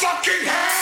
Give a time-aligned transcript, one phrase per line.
[0.00, 0.80] Fucking hands.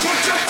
[0.00, 0.47] Put your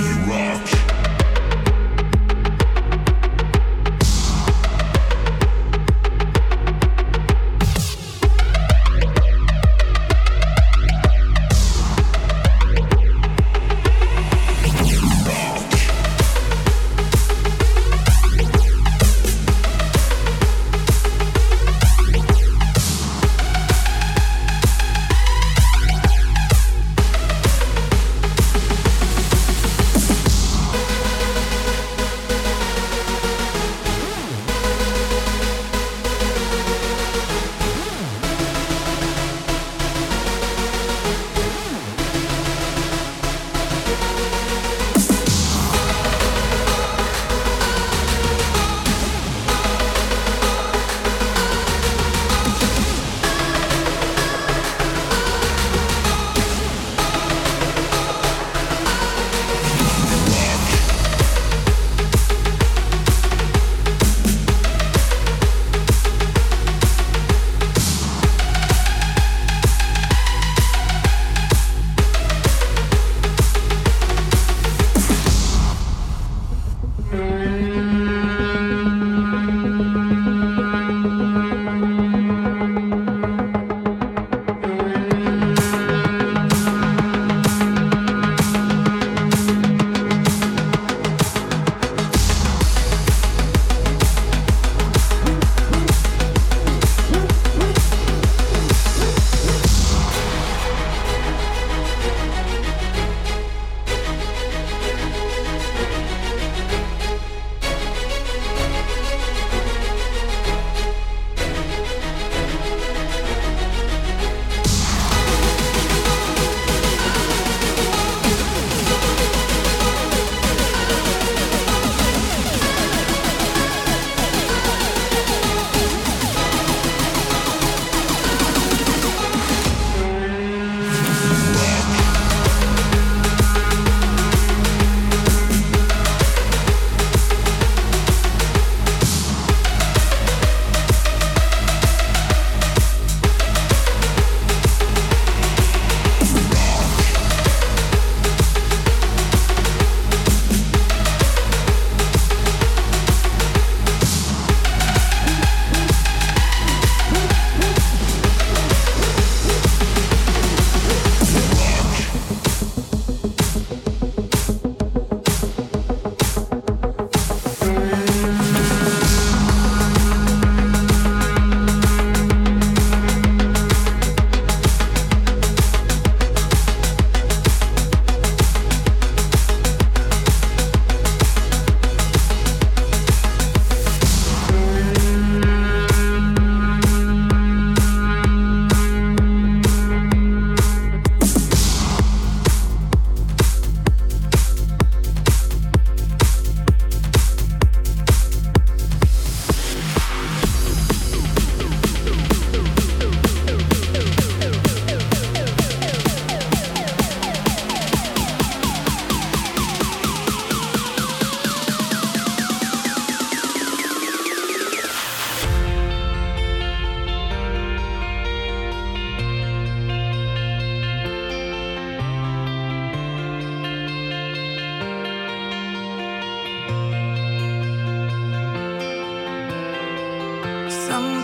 [0.00, 0.39] Ronnie Ron.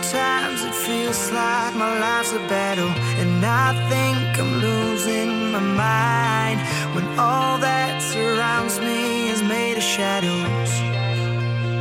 [0.07, 2.87] Sometimes it feels like my life's a battle,
[3.21, 6.61] and I think I'm losing my mind
[6.95, 10.71] when all that surrounds me is made of shadows.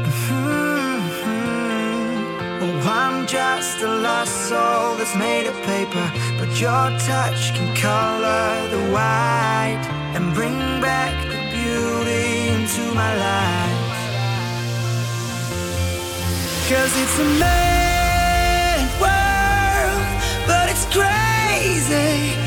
[0.08, 1.06] Mhm.
[2.64, 6.06] Oh, I'm just a lost soul that's made of paper,
[6.38, 9.84] but your touch can color the white
[10.16, 13.76] and bring back the beauty into my life.
[16.68, 17.28] Cause it's a
[20.96, 22.45] crazy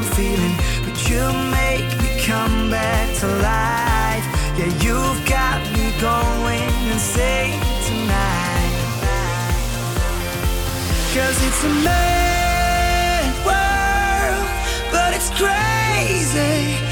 [0.00, 0.56] I'm feeling.
[0.84, 1.20] But you
[1.52, 4.24] make me come back to life.
[4.56, 8.76] Yeah, you've got me going insane tonight.
[11.12, 14.48] Cause it's a mad world,
[14.90, 16.89] but it's crazy, crazy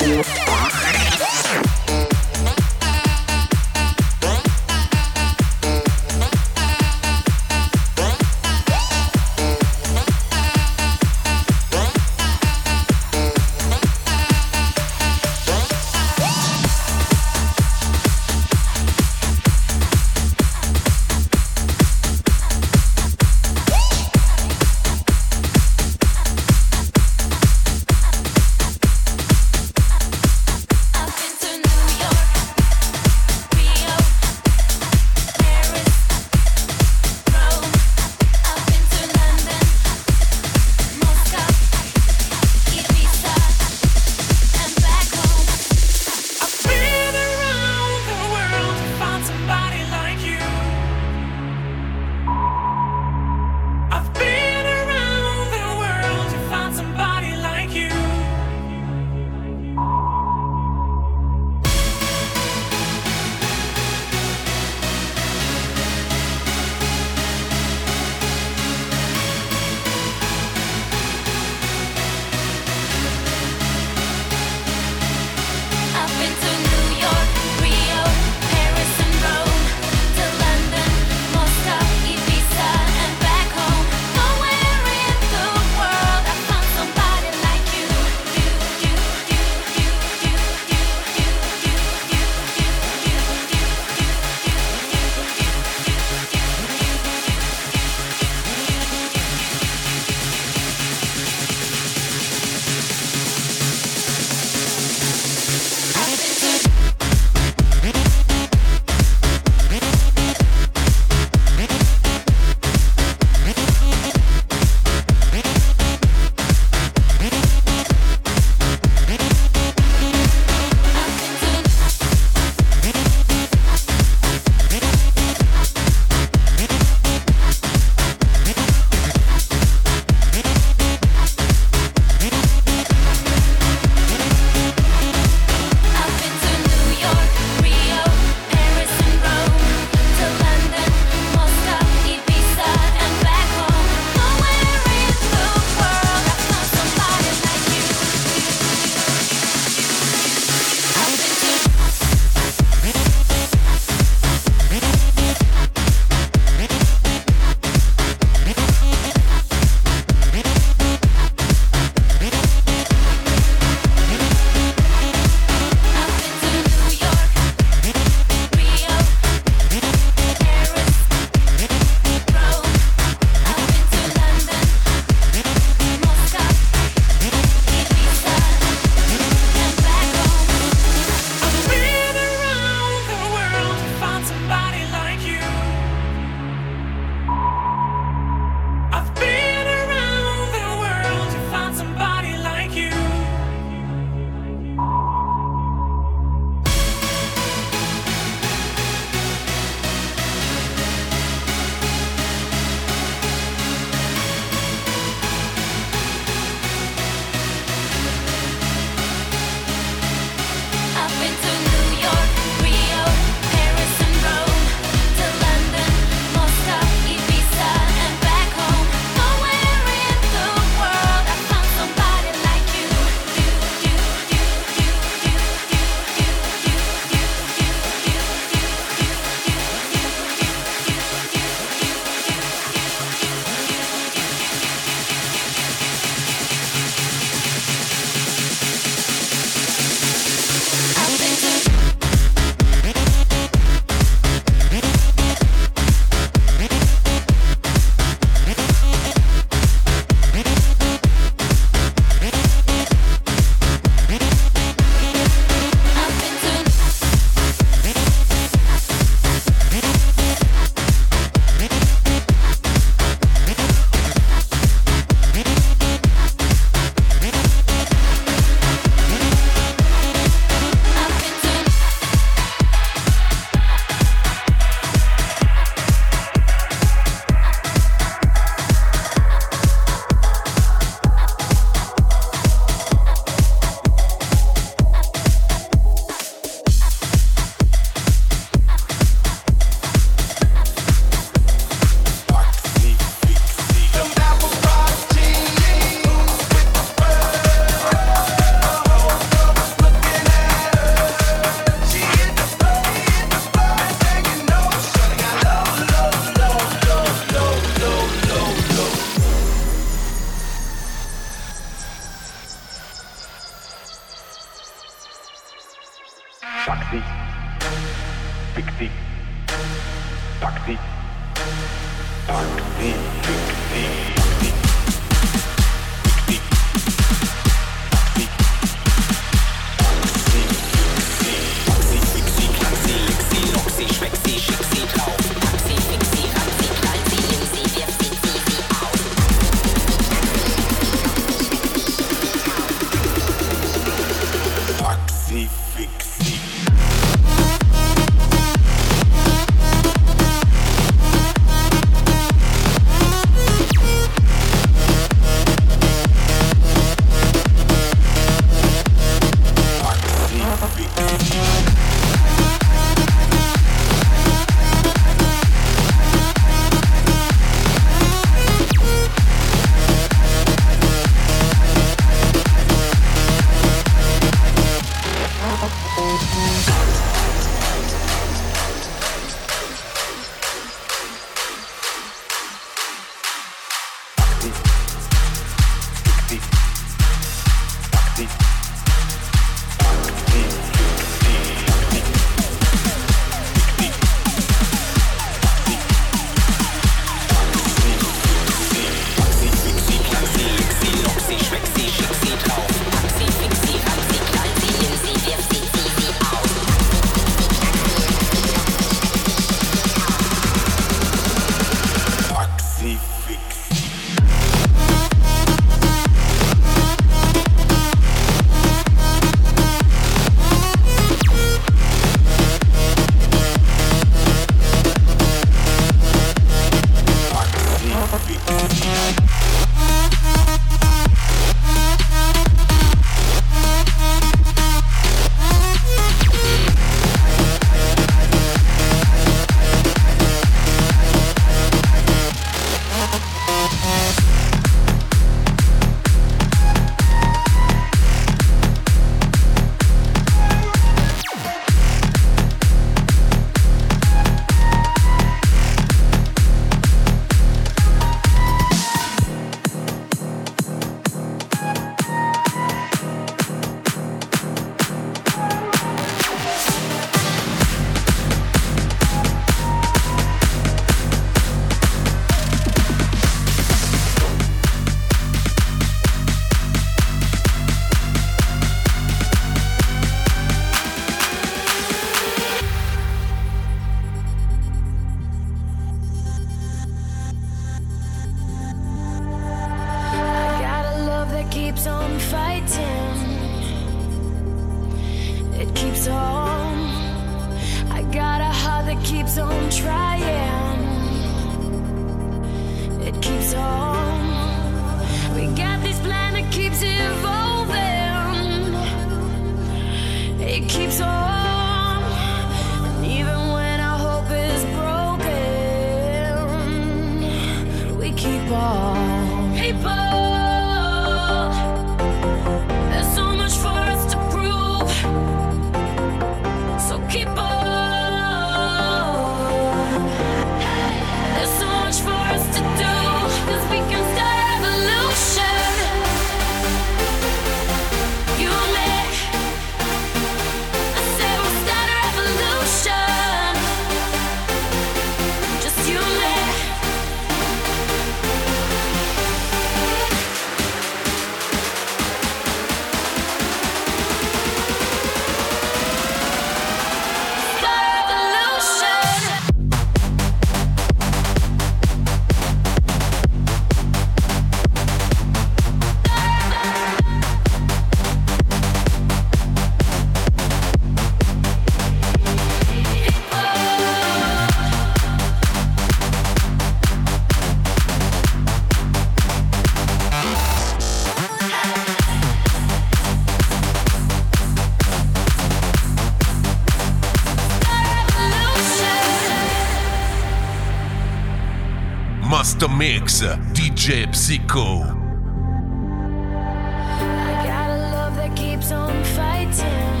[597.70, 600.00] a love that keeps on fighting.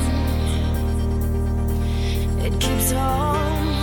[2.44, 3.76] It keeps on.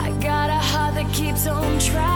[0.00, 2.15] I got a heart that keeps on trying.